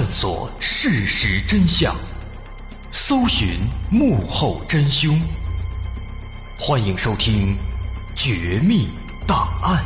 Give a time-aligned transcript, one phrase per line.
[0.00, 1.94] 探索事实真相，
[2.90, 3.58] 搜寻
[3.90, 5.20] 幕后真凶。
[6.58, 7.54] 欢迎收听
[8.16, 8.88] 《绝密
[9.28, 9.84] 档案》，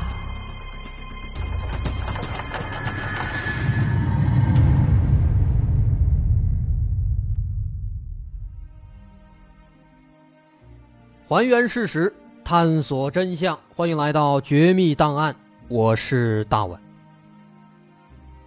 [11.27, 13.59] 还原事实，探索真相。
[13.75, 15.34] 欢迎来到《绝密档案》，
[15.67, 16.81] 我是大碗。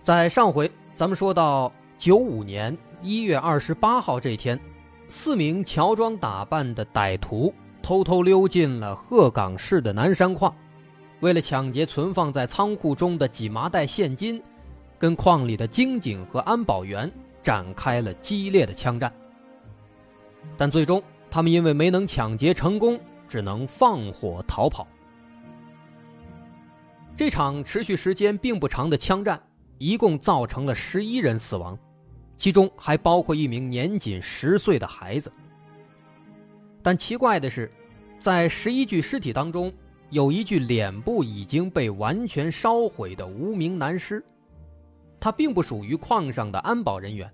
[0.02, 4.60] 在上回，咱们说到九五年一月二十八号这天，
[5.08, 10.52] 四名乔装打扮的歹徒偷偷溜进了鹤岗市的南山矿，
[11.20, 14.42] 为了抢劫存放在仓库中的几麻袋现金，
[14.98, 17.12] 跟矿里的经警和安保员
[17.44, 19.14] 展开了激烈的枪战。
[20.58, 24.88] 但最终，他们因为没能抢劫成功，只能放火逃跑。
[27.16, 29.40] 这场持续时间并不长的枪战。
[29.78, 31.78] 一共造成了十一人死亡，
[32.36, 35.32] 其中还包括一名年仅十岁的孩子。
[36.82, 37.70] 但奇怪的是，
[38.20, 39.72] 在十一具尸体当中，
[40.10, 44.24] 有一具脸部已经被完全烧毁的无名男尸，
[45.20, 47.30] 他并不属于矿上的安保人员。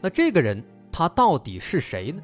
[0.00, 2.22] 那这个人他到底是谁呢？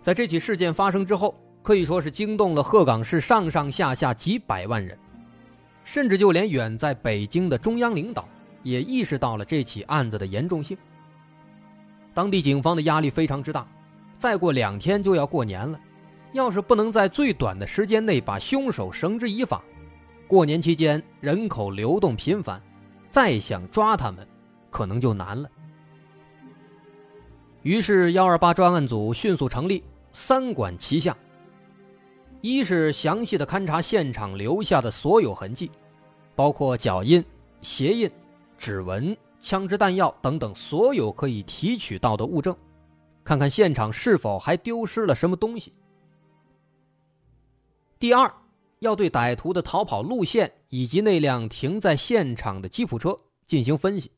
[0.00, 4.96] 在这起事件发生之后，可以说是惊动了鹤岗市上上下下几百万人。
[5.86, 8.28] 甚至就连远在北京的中央领导
[8.64, 10.76] 也意识到了这起案子的严重性。
[12.12, 13.64] 当地警方的压力非常之大，
[14.18, 15.78] 再过两天就要过年了，
[16.32, 19.62] 要是不能在最短的时间内把凶手绳之以法，
[20.26, 22.60] 过年期间人口流动频繁，
[23.08, 24.26] 再想抓他们，
[24.68, 25.48] 可能就难了。
[27.62, 31.16] 于是幺二八专案组迅速成立，三管齐下。
[32.42, 35.70] 一是详细的勘察现场留下的所有痕迹，
[36.36, 37.24] 包括脚印、
[37.62, 38.08] 鞋印、
[38.56, 42.56] 指纹、枪支弹药等等所有可以提取到的物证，
[43.24, 45.72] 看看现场是否还丢失了什么东西。
[47.98, 48.32] 第二，
[48.78, 54.12] 要对歹徒的逃跑路线以及那辆停在现场的吉普车进行分析，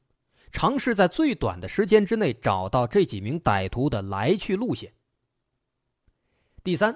[0.50, 4.92] 尝试在最短的时间之内找到这几名歹徒的来去路线。
[6.62, 6.94] 第三。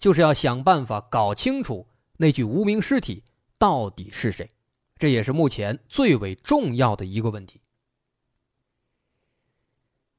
[0.00, 1.84] 就是要想办法搞清楚
[2.16, 3.20] 那具无名尸体
[3.58, 4.48] 到底是谁，
[4.98, 7.60] 这也是目前最为重要的一个问题。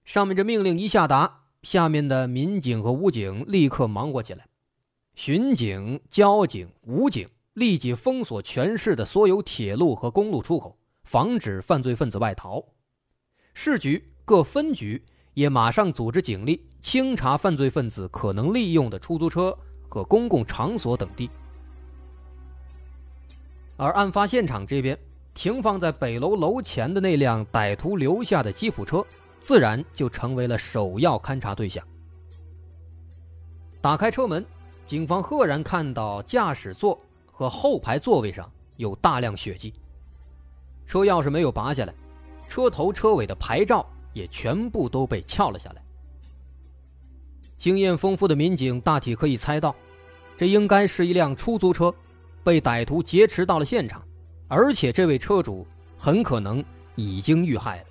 [0.06, 4.48] 上面这命令一下达，下面的民警和武警立刻忙活起来，
[5.16, 12.64] 巡警、交警、武警立即封锁全市的所有铁路和公路出口，防止犯罪分子外逃。
[13.54, 15.04] 市局各分局
[15.34, 19.58] 也马上组织警力清查犯罪分子可能利用的出租车。
[19.92, 21.28] 和公共场所等地，
[23.80, 24.98] 而案发现场这边
[25.34, 29.06] 停放在北楼楼前的那辆歹徒留下的吉普车，
[29.40, 31.82] 自然就成为了首要勘查对象。
[33.80, 34.46] 打开车门，
[34.86, 39.74] 警方赫然看到驾驶座和后排座位上有大量血迹，
[40.86, 41.94] 车钥匙没有拔下来，
[42.50, 45.82] 车头车尾的牌照也全部都被撬了下来。
[47.56, 49.74] 经验丰富的民警大体可以猜到，
[50.36, 51.94] 这应该是一辆出租车，
[52.44, 54.02] 被歹徒劫持到了现场，
[54.48, 55.66] 而且这位车主
[55.98, 56.64] 很可能
[56.96, 57.86] 已经遇害了。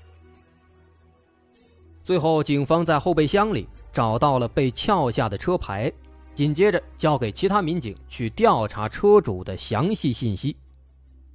[2.03, 5.93] 最后，警方在后备箱里找到了被撬下的车牌，
[6.35, 10.57] 紧接着交给其他民警去调查车主的详细信息。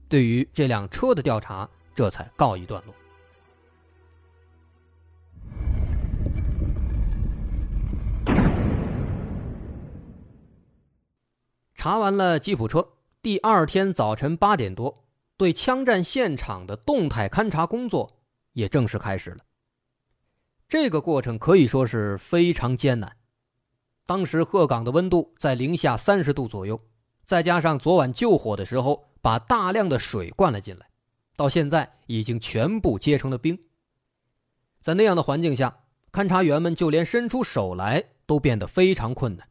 [0.10, 2.96] 对于这辆车的调查，这才告一段落。
[11.76, 12.88] 查完了吉普车，
[13.24, 15.06] 第二天早晨八点多，
[15.38, 18.18] 对枪战现场的动态勘查工作
[18.52, 19.38] 也正式开始了。
[20.68, 23.16] 这个过程可以说是非常艰难。
[24.06, 26.78] 当时鹤岗的温度在零下三十度左右，
[27.24, 30.90] 再加上昨晚救火的时候把大量的水灌了进来，
[31.38, 33.58] 到现在已经全部结成了冰。
[34.82, 39.48] 在那样的环境下，勘察员们就连伸出手来都变得非常困难。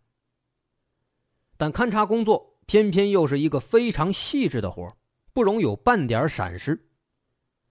[1.56, 4.90] 但勘察工作偏偏又是一个非常细致的活
[5.34, 6.78] 不容有半点闪失，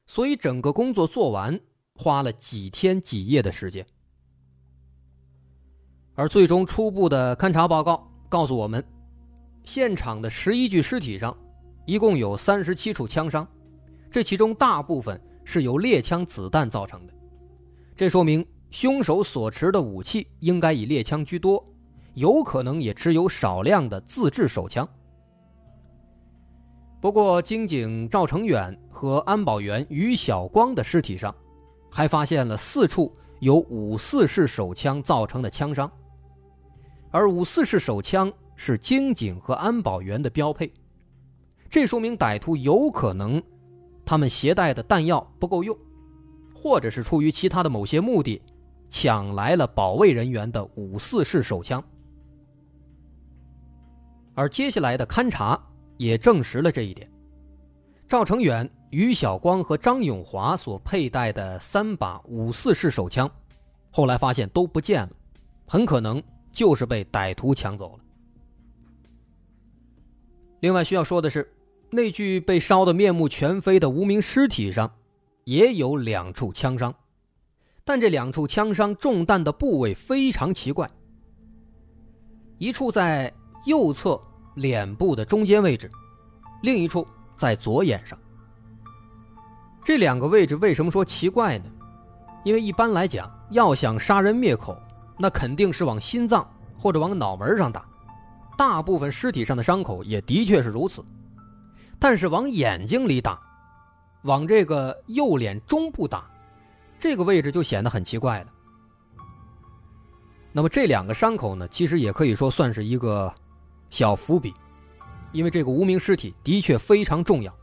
[0.06, 1.60] 所以整个工作做完
[1.96, 3.86] 花了几天几夜的时间。
[6.16, 8.84] 而最终初步的勘察报告告诉我们，
[9.64, 11.36] 现场的十一具尸体上，
[11.86, 13.48] 一共有三十七处枪伤，
[14.10, 17.14] 这其中大部分是由猎枪子弹造成的，
[17.96, 21.64] 这说明凶手所持的武器应该以猎枪居多。
[22.14, 24.88] 有可能也持有少量的自制手枪。
[27.00, 31.34] 不过，经警赵成远和安保员于晓光的尸体上，
[31.90, 35.92] 还发现了四处有五四式手枪造成的枪伤，
[37.10, 40.72] 而五四式手枪是经警和安保员的标配，
[41.70, 43.42] 这说明歹徒有可能
[44.06, 45.76] 他们携带的弹药不够用，
[46.54, 48.40] 或者是出于其他的某些目的，
[48.92, 51.84] 抢来了保卫人员的五四式手枪，
[54.34, 55.60] 而接下来的勘查。
[55.98, 57.08] 也证实了这一点。
[58.08, 63.30] 赵成远、于晓光和张永华所佩戴的三把五四式手枪，
[63.92, 65.12] 后来发现都不见了，
[65.68, 66.20] 很可能
[66.52, 68.04] 就是被歹徒抢走了。
[70.62, 71.48] 另外需要说的是，
[71.92, 74.92] 那具被烧得面目全非的无名尸体上，
[75.44, 76.92] 也有两处枪伤，
[77.86, 80.90] 但这两处枪伤中弹的部位非常奇怪，
[82.58, 83.32] 一处在
[83.66, 84.20] 右侧。
[84.56, 85.90] 脸部的中间位置，
[86.62, 88.20] 另一处在左眼上。
[89.82, 91.72] 这两个位置为什么说奇怪呢？
[92.44, 94.78] 因为一般来讲，要想杀人灭口，
[95.18, 96.46] 那肯定是往心脏
[96.78, 97.86] 或者往脑门上打。
[98.58, 101.02] 大部分尸体上的伤口也的确是如此，
[101.98, 103.40] 但是往眼睛里打，
[104.24, 106.30] 往这个右脸中部打，
[107.00, 108.48] 这个位置就显得很奇怪了。
[110.52, 113.34] 那么这两个伤口呢，其实也可以说算是一个。
[113.92, 114.52] 小伏笔，
[115.32, 117.54] 因为这个无名尸体的确非常重要，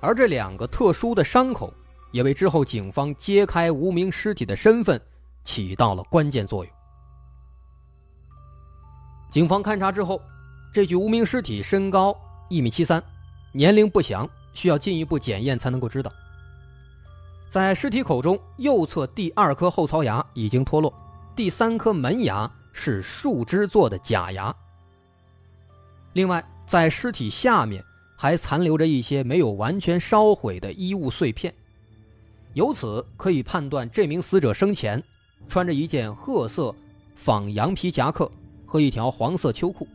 [0.00, 1.72] 而这两个特殊的伤口
[2.10, 5.00] 也为之后警方揭开无名尸体的身份
[5.44, 6.74] 起到了关键作用。
[9.30, 10.20] 警方勘查之后，
[10.72, 12.16] 这具无名尸体身高
[12.48, 13.00] 一米七三，
[13.52, 16.10] 年龄不详，需要进一步检验才能够知道。
[17.50, 20.92] 在尸体口中，右侧第二颗后槽牙已经脱落，
[21.36, 24.54] 第三颗门牙是树脂做的假牙。
[26.12, 27.84] 另外，在尸体下面
[28.16, 31.54] 还残留着一些没有完全烧毁的衣物碎片，
[32.54, 35.02] 由此可以判断这名死者生前
[35.48, 36.74] 穿着一件褐色
[37.14, 38.30] 仿羊皮夹克
[38.66, 39.86] 和一条黄色秋裤。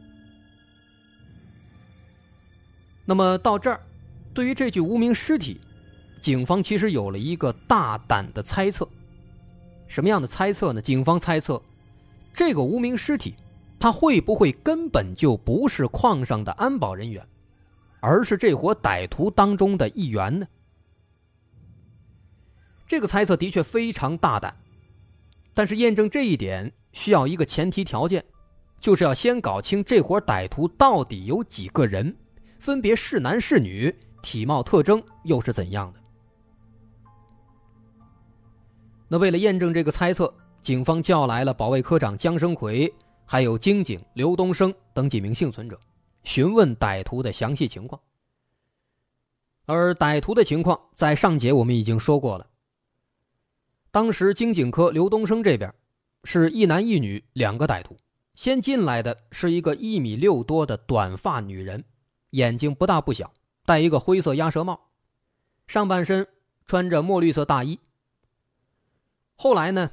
[3.04, 3.80] 那么到这儿，
[4.34, 5.60] 对于这具无名尸体，
[6.22, 8.88] 警方其实有了一个大胆的猜测。
[9.88, 10.82] 什么样的猜测呢？
[10.82, 11.62] 警方猜测，
[12.34, 13.36] 这个无名尸体。
[13.86, 17.24] 他会不会根本就不是矿上的安保人员，
[18.00, 20.48] 而是这伙歹徒当中的一员呢？
[22.88, 24.58] 这个猜测的确非常大胆，
[25.54, 28.26] 但是验证这一点需要一个前提条件，
[28.80, 32.18] 就是要先搞清这伙歹徒到底有几个人，
[32.58, 36.00] 分别是男是女，体貌特征又是怎样的。
[39.08, 40.34] 那为了验证这个猜测，
[40.64, 42.92] 警方叫来了保卫科长江生奎。
[43.26, 45.80] 还有经警刘东升等几名幸存者，
[46.24, 48.00] 询问歹徒的详细情况。
[49.66, 52.48] 而歹徒的情况在上节我们已经说过了。
[53.90, 55.74] 当时经警科刘东升这边
[56.24, 57.98] 是一男一女两个歹徒，
[58.36, 61.84] 先进来的是一个一米六多的短发女人，
[62.32, 63.34] 眼睛不大不小，
[63.66, 64.80] 戴一个灰色鸭舌帽，
[65.66, 66.28] 上半身
[66.68, 67.80] 穿着墨绿色大衣。
[69.36, 69.90] 后来呢，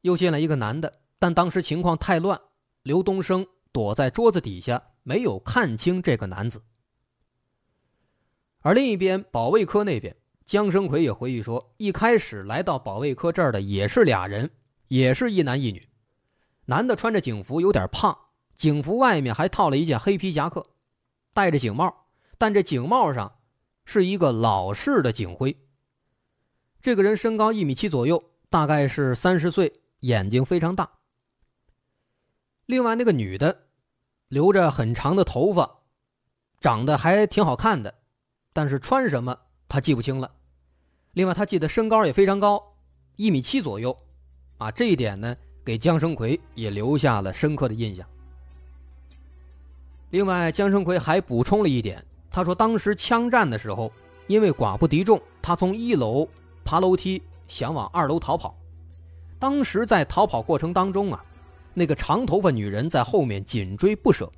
[0.00, 2.40] 又进来一个男的，但当时情况太乱。
[2.82, 6.62] 刘东升躲在桌子底下，没有看清这个男子。
[8.60, 10.14] 而另一边，保卫科那边，
[10.46, 14.50] 江生奎也回忆说，一开始来到保卫科这儿的也是俩人，
[14.88, 15.88] 也是一男一女。
[16.66, 18.16] 男的穿着警服，有点胖，
[18.56, 20.66] 警服外面还套了一件黑皮夹克，
[21.32, 22.06] 戴着警帽，
[22.38, 23.40] 但这警帽上
[23.84, 25.56] 是一个老式的警徽。
[26.80, 30.99] 这个人身高一米七左右，大概是三十岁，眼睛非常大。
[32.70, 33.62] 另外那个女的，
[34.28, 35.68] 留着很长的头发，
[36.60, 37.92] 长得还挺好看的，
[38.52, 39.36] 但是穿什么
[39.68, 40.30] 她记不清了。
[41.14, 42.62] 另外她记得身高也非常高，
[43.16, 43.96] 一米七左右，
[44.58, 48.06] 啊，这一点呢给江生奎也留下了深刻的印象。
[50.10, 52.00] 另外江生奎还补充了一点，
[52.30, 53.90] 他说当时枪战的时候，
[54.28, 56.28] 因为寡不敌众，他从一楼
[56.64, 58.56] 爬楼梯想往二楼逃跑，
[59.40, 61.24] 当时在逃跑过程当中啊。
[61.72, 64.30] 那个长头发女人在后面紧追不舍，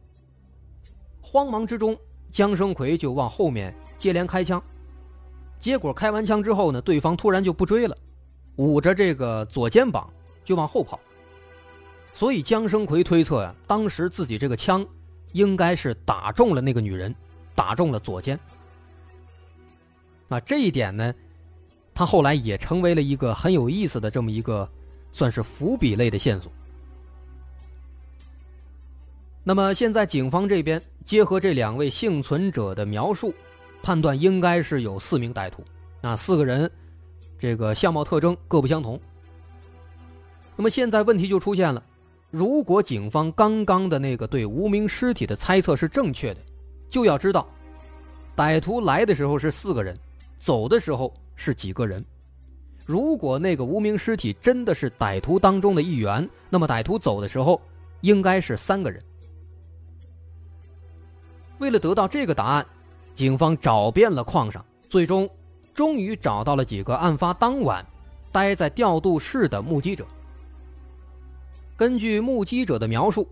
[1.21, 1.97] 慌忙之中，
[2.31, 4.63] 江生奎就往后面接连开枪，
[5.59, 7.97] 结果开完枪之后呢，对方突然就不追了，
[8.57, 10.09] 捂着这个左肩膀
[10.45, 11.01] 就往后跑。
[12.15, 14.87] 所以江生奎推测呀，当时自己这个枪
[15.33, 17.15] 应该是打中了那个女人，
[17.55, 18.39] 打中了左肩。
[20.29, 21.15] 那这一点呢，
[21.95, 24.69] 他后来也成为了一个很有意思的这么一个，
[25.13, 26.53] 算是伏笔类的线索。
[29.45, 33.35] 那么现在警方这边结合这两位幸存者的描述，
[33.83, 35.65] 判断应该是有四名歹徒，
[36.01, 36.71] 啊，四个人，
[37.39, 39.01] 这个相貌特征各不相同。
[40.55, 41.83] 那么现在问题就出现了，
[42.31, 46.41] 如果警方刚刚的那个对无名尸体的猜测是正确的，
[46.89, 47.49] 就要知道，
[48.37, 49.99] 歹徒来的时候是四个人，
[50.39, 52.05] 走的时候是几个人。
[52.87, 57.61] 如果那个无名尸体真的是歹徒当中的一员，那么歹徒走的时候
[58.03, 59.03] 应该是三个人。
[61.63, 62.67] 为了得到这个答案，
[63.15, 65.31] 警方找遍了矿上，最终
[65.73, 67.87] 终于找到了几个案发当晚
[68.33, 70.05] 待在调度室的目击者。
[71.77, 73.29] 根据目击者的描述，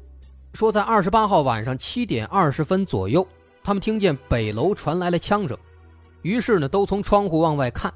[0.54, 3.26] 说在二十八号晚上七点二十分左右，
[3.64, 5.58] 他们听见北楼传来了枪声，
[6.22, 7.92] 于是呢，都从窗户往外看。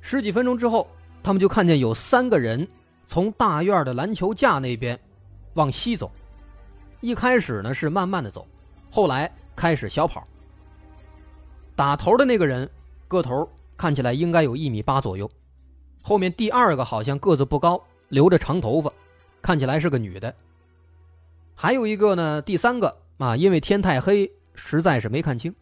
[0.00, 0.88] 十几分钟之后，
[1.22, 2.66] 他们就看见有三个人
[3.06, 4.98] 从大院的篮球架那边
[5.52, 6.10] 往西走。
[7.02, 8.46] 一开始呢是慢慢的走，
[8.90, 10.26] 后来开始小跑。
[11.76, 12.68] 打头的那个人
[13.08, 15.30] 个头看起来应该有一米八左右，
[16.02, 18.92] 后面第二个好像个子不高，留着长头发，
[19.40, 20.34] 看起来是个女的。
[21.54, 25.54] 还有一个呢，第三个啊，因为天太黑，实在是没看清。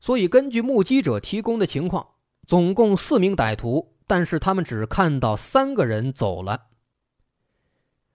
[0.00, 2.06] 所以，根据目击者提供的情况，
[2.46, 6.60] 总共四名歹徒，但是他们只看到三个人走了。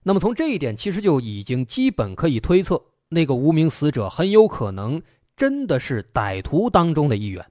[0.02, 5.02] 那么，从这一点其实就已经基本可以推测，那个无名死者很有可能
[5.36, 7.44] 真的是歹徒当中的一员。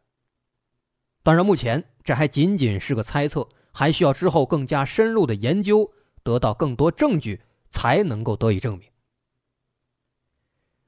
[1.24, 5.92] 当然，目前这还仅仅是个猜测，还需要之后更加深入的研究，
[6.24, 8.90] 得到更多证据，才能够得以证明。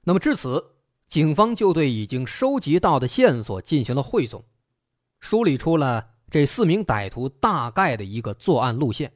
[0.03, 0.63] 那么，至此。
[1.12, 4.41] 警方就对已经收集到的线索进行了汇总，
[5.20, 9.12] 梳理出了这四名歹徒大概的一个作案路线。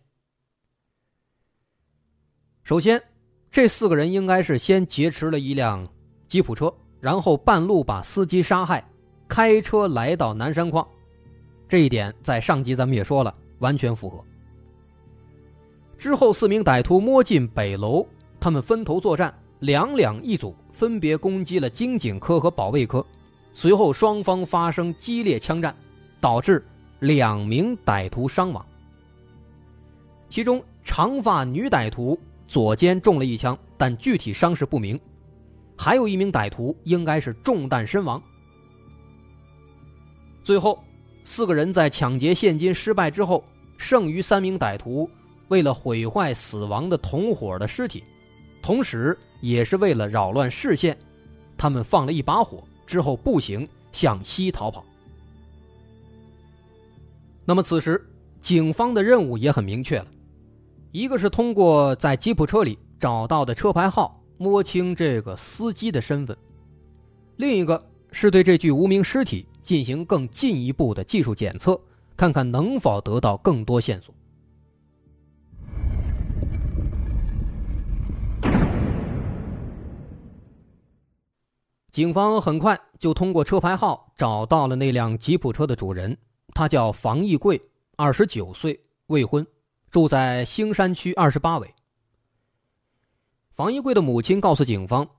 [2.65, 2.99] 首先，
[3.51, 5.87] 这四个人应该是先劫持了一辆
[6.27, 8.83] 吉普车，然后半路把司机杀害，
[9.27, 10.85] 开车来到南山矿。
[11.67, 14.19] 这一点在上集咱们也说了，完全符合。
[15.95, 18.03] 之后，四名歹徒摸进北楼，
[18.39, 20.53] 他们分头作战，两两一组。
[20.71, 23.05] 分别攻击了经警科和保卫科，
[23.53, 25.73] 随后双方发生激烈枪战，
[26.19, 26.61] 导致
[26.99, 28.65] 两名歹徒伤亡。
[30.27, 34.97] 其中长发女歹徒左肩中了一枪，但具体伤势不明；
[35.77, 38.21] 还有一名歹徒应该是中弹身亡。
[40.43, 40.83] 最后，
[41.23, 43.43] 四个人在抢劫现金失败之后，
[43.77, 45.09] 剩余三名歹徒
[45.47, 48.03] 为了毁坏死亡的同伙的尸体，
[48.61, 49.17] 同时。
[49.41, 50.97] 也是为了扰乱视线，
[51.55, 54.83] 他们放了一把火之后步行向西逃跑。
[57.43, 58.03] 那么此时，
[58.41, 60.07] 警方的任务也很明确了，
[60.95, 66.37] 一个是通过在吉普车里找到的车牌号摸清这个司机的身份，
[67.35, 71.77] 另一个是对这具无名尸体进行更进一步的技术检测，
[72.15, 74.15] 看看能否得到更多线索。
[81.91, 86.17] 警方很快就通过车牌号找到了那辆吉普车的主人，
[86.53, 87.61] 他叫房义贵，
[87.97, 89.45] 二十九岁，未婚，
[89.95, 91.73] 住在兴山区二十八委。
[93.53, 95.09] 房一贵的母亲告诉警方，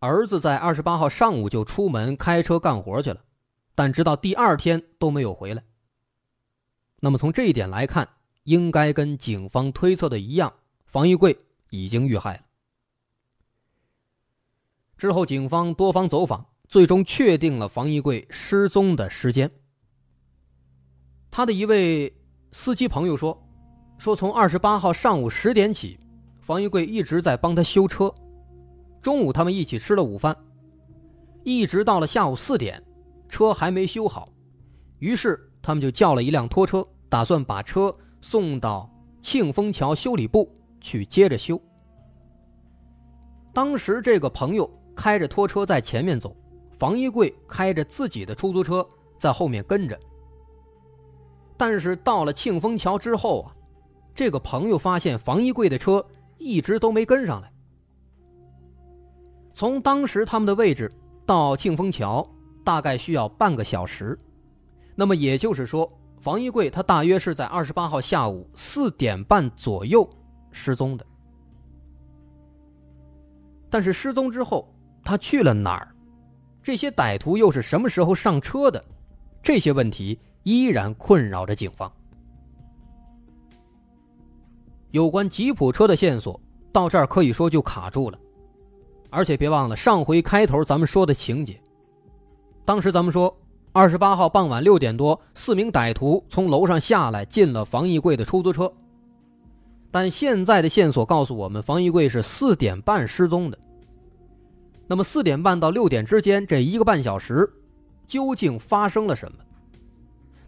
[0.00, 3.22] 儿子在二十八号上午就出门开车干活去了，
[3.76, 5.62] 但直到第二天都没有回来。
[6.98, 8.08] 那么从这一点来看，
[8.42, 10.52] 应该跟警方推测的一样，
[10.84, 11.38] 房一贵
[11.70, 12.42] 已经遇害了。
[14.98, 19.48] 之后，警方多方走访，最终确定了房一贵失踪的时间。
[21.30, 22.12] 他的一位
[22.50, 23.40] 司机朋友说
[23.98, 25.98] ：“说从二十八号上午十点起，
[26.40, 28.12] 房一贵一直在帮他修车。
[29.00, 30.36] 中午他们一起吃了午饭，
[31.42, 32.82] 一直到了下午四点，
[33.28, 34.28] 车还没修好，
[34.98, 38.90] 于是他们就叫了一辆拖车，打算把车送到
[39.22, 41.60] 庆丰桥修理部去接着修。
[43.52, 46.36] 当时这个朋友。”开着拖车在前面走，
[46.78, 48.86] 房一贵开着自己的出租车
[49.18, 49.98] 在后面跟着。
[51.56, 53.50] 但是到了庆丰桥之后啊，
[54.14, 56.04] 这个朋友发现房一贵的车
[56.38, 57.52] 一直都没跟上来。
[59.52, 60.90] 从当时他们的位置
[61.26, 62.26] 到庆丰桥
[62.64, 64.18] 大概需要半个小时，
[64.94, 65.90] 那么也就是说，
[66.20, 70.08] 房一贵他大约是在二十八号下午四点半左右
[70.52, 71.04] 失踪的。
[73.68, 74.66] 但是失踪之后。
[75.06, 75.94] 他去了哪儿？
[76.62, 78.82] 这些歹徒又是什么时候上车的？
[79.42, 81.92] 这些问题依然困扰着警方。
[84.94, 88.18] 有关吉普车的线索到这儿可以说就卡住了，
[89.10, 91.60] 而且别忘了上回开头咱们说的情节：
[92.64, 93.36] 当时咱们说，
[93.72, 98.72] 二十八号傍晚六点多，四名歹徒从楼上下来，进了房一贵的出租车。
[99.90, 103.58] 但现在的线索告诉我们，房一贵是四点半失踪的。
[104.86, 107.52] 那么四点半到六点之间这一个半小时，
[108.06, 109.38] 究竟发生了什么？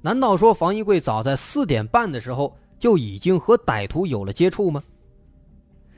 [0.03, 4.83] 难道说房一贵早在四点半的时候就已经和歹徒有了接触吗？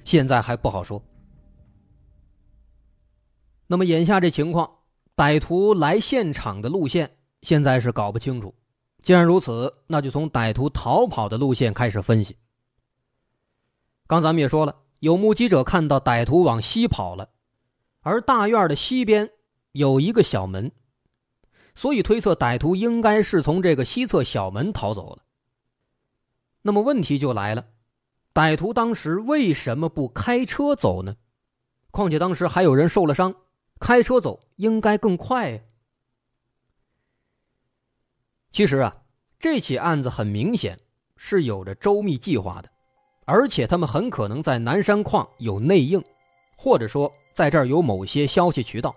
[0.05, 1.03] 现在还不好说。
[3.67, 4.71] 那么眼下这情况，
[5.15, 7.11] 歹徒来现场的路线
[7.43, 8.55] 现在是搞不清楚。
[9.03, 12.37] 既然如此，那就从歹徒逃跑的路线开始分析。
[14.07, 17.29] 刚咱们也说了，有目击者看到歹徒往西跑了，
[18.01, 19.31] 而大院的西边
[19.73, 20.73] 有一个小门，
[21.75, 25.23] 所以推测歹徒应该是从这个西侧小门逃走了。
[26.63, 27.67] 那么问题就来了，
[28.35, 31.17] 歹徒当时为什么不开车走呢？
[31.91, 33.35] 况且当时还有人受了伤，
[33.81, 35.61] 开车走应该更快呀。
[38.51, 38.97] 其实啊，
[39.39, 40.79] 这起案子很明显
[41.17, 42.69] 是有着周密计划的。
[43.25, 46.03] 而且他们很可能在南山矿有内应，
[46.57, 48.97] 或者说在这儿有某些消息渠道，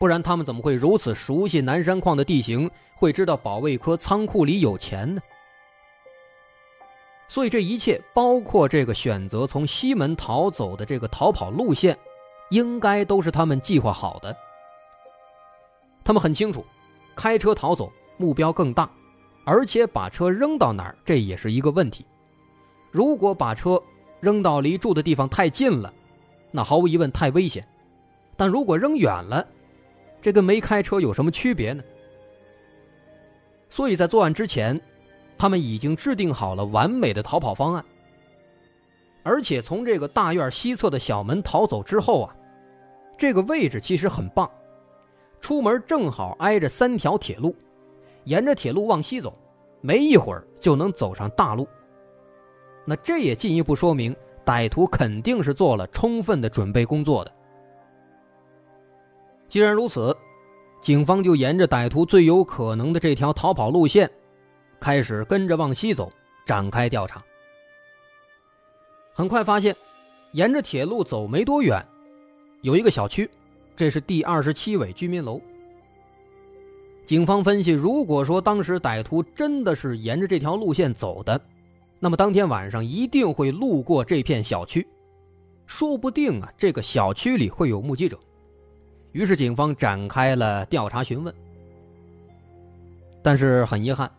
[0.00, 5.22] 不然他们怎么会如此熟悉南山矿的地形，会知道保卫科仓库里有钱呢？
[7.32, 11.98] 所以这一切，包括这个选择从西门逃走的这个逃跑路线，
[12.50, 14.36] 应该都是他们计划好的。
[16.04, 16.62] 他们很清楚，
[17.16, 18.90] 开车逃走目标更大，
[19.46, 22.04] 而且把车扔到哪儿，这也是一个问题。
[22.90, 23.82] 如果把车
[24.20, 25.90] 扔到离住的地方太近了，
[26.50, 27.64] 那毫无疑问太危险；
[28.36, 29.42] 但如果扔远了，
[30.20, 31.82] 这跟没开车有什么区别呢？
[33.70, 34.78] 所以在作案之前，
[35.42, 37.84] 他们已经制定好了完美的逃跑方案。
[39.24, 42.36] 而且从这个大院西侧的小门逃走之后啊，
[43.18, 44.48] 这个位置其实很棒，
[45.40, 47.56] 出门正好挨着三条铁路，
[48.22, 49.36] 沿着铁路往西走，
[49.80, 51.66] 没一会儿就能走上大路。
[52.84, 57.32] 那这也进一步说明，歹徒肯定是做了充分的准备工作的。
[59.48, 60.16] 既然如此，
[60.80, 64.08] 警方就沿着歹徒最有可能的这条逃跑路线，
[64.82, 66.12] 开始跟着往西走，
[66.44, 67.22] 展开调查。
[69.12, 69.76] 很快发现，
[70.32, 71.80] 沿着铁路走没多远，
[72.62, 73.30] 有一个小区，
[73.76, 75.40] 这是第二十七委居民楼。
[77.06, 81.40] 警方分析，如果说当时歹徒真的是沿着这条路线走的，
[82.00, 84.84] 那么当天晚上一定会路过这片小区，
[85.64, 88.18] 说不定啊，这个小区里会有目击者。
[89.12, 91.32] 于是警方展开了调查询问，
[93.22, 94.10] 但是很遗憾，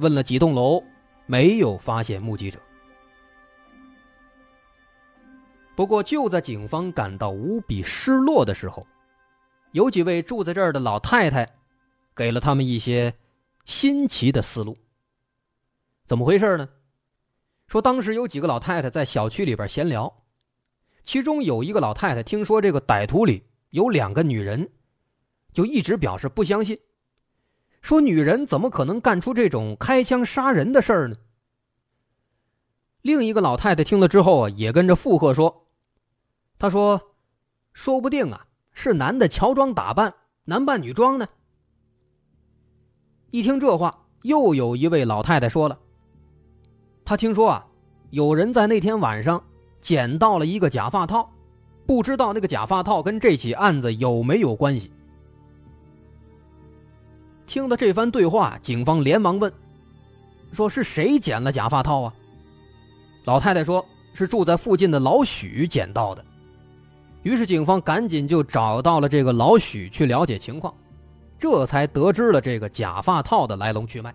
[0.00, 0.82] 问了几栋楼，
[1.26, 2.58] 没有发现目击者。
[5.76, 8.86] 不过就在警方感到无比失落的时候，
[9.72, 11.48] 有几位住在这儿的老太太，
[12.14, 13.14] 给了他们一些
[13.64, 14.76] 新奇的思路。
[16.06, 16.68] 怎么回事呢？
[17.68, 20.12] 说当时有几个老太太在小区里边闲聊，
[21.04, 24.68] 其中有一个老太太听说这个歹徒里有两个女人，
[25.52, 26.78] 就一直表示不相信，
[27.82, 31.16] 说女人怎么可能干出这种开枪杀人的事儿呢？
[33.02, 35.66] 另一个老太太听了之后啊，也跟着附和说
[36.58, 37.00] ：“她说，
[37.72, 40.12] 说不定啊是男的乔装打扮，
[40.44, 41.26] 男扮女装呢。”
[43.32, 45.78] 一听这话，又有一位老太太说了。
[47.04, 47.66] 他听说啊，
[48.10, 49.42] 有人在那天晚上
[49.80, 51.32] 捡到了一个假发套，
[51.86, 54.92] 不知道那个假发套跟这起案子有没有关系。
[57.50, 59.52] 听了这番对话，警方连忙问
[60.54, 62.14] ：“说是谁捡了假发套啊？”
[63.26, 63.84] 老太太说
[64.14, 66.24] ：“是住在附近的老许捡到的。”
[67.24, 70.72] 于是警方赶紧就找到了这个老许去了解情况，
[71.40, 74.14] 这才得知了这个假发套的来龙去脉。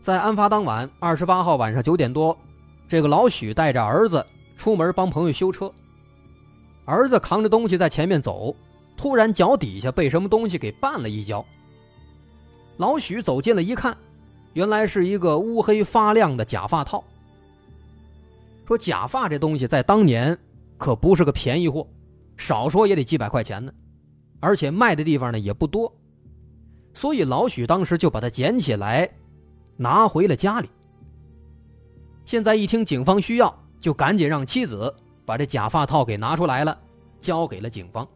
[0.00, 2.38] 在案发当晚，二十八号晚上九点多，
[2.86, 4.24] 这个老许带着儿子
[4.56, 5.68] 出门帮朋友修车。
[6.84, 8.54] 儿子扛着东西在前面走，
[9.02, 11.44] 突然脚底下被什么东西给绊了一跤。
[12.76, 13.96] 老许走近了一看，
[14.52, 17.02] 原来是一个乌黑发亮的假发套。
[18.64, 20.38] 说假发这东西在当年
[20.78, 21.84] 可不是个便宜货，
[22.36, 23.72] 少说也得几百块钱呢，
[24.38, 25.92] 而且卖的地方呢也不多，
[26.94, 29.10] 所以老许当时就把它捡起来。
[29.76, 30.70] 拿回了家里。
[32.24, 34.94] 现在一听警方需要，就赶紧让妻子
[35.26, 36.78] 把这假发套给拿出来了，
[37.20, 38.06] 交给了警方。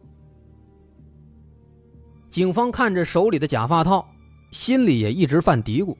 [2.29, 4.07] 警方看着手里的假发套，
[4.51, 5.95] 心里也一直犯嘀咕：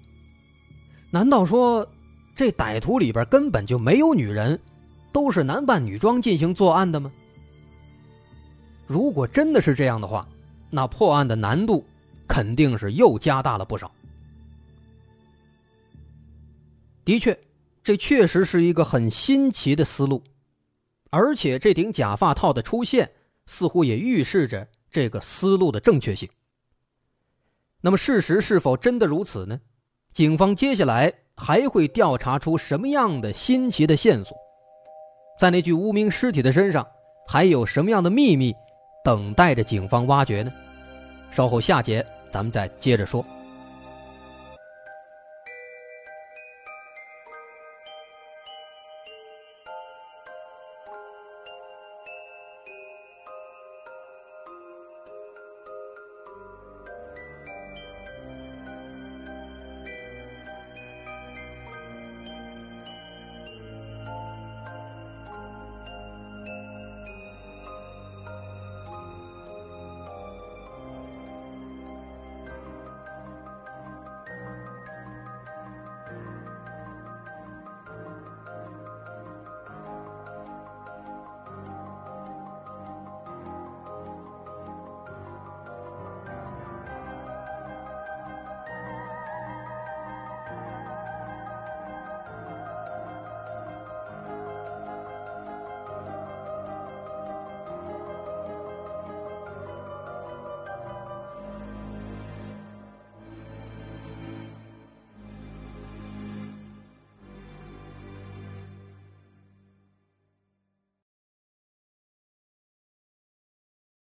[1.10, 1.88] 难道说
[2.36, 4.60] 这歹徒里边根本就没有女人，
[5.12, 7.12] 都是男扮女装进行作案的吗？
[8.86, 10.28] 如果真的是这样的话，
[10.70, 11.84] 那破案的难度
[12.28, 13.92] 肯定是又加大了不少。
[17.04, 17.38] 的确，
[17.82, 20.22] 这确实是一个很新奇的思路，
[21.10, 23.10] 而且这顶假发套的出现，
[23.46, 26.28] 似乎也预示着这个思路的正确性。
[27.82, 29.60] 那么，事实是否真的如此呢？
[30.12, 34.36] 警方接下来还会调查出什么样的新奇的线索？
[35.40, 36.84] 在那具无名尸体的身上，
[37.28, 38.52] 还有什么样的秘密
[39.04, 40.52] 等待着警方挖掘呢？
[41.32, 43.24] 稍后下节咱们再接着说。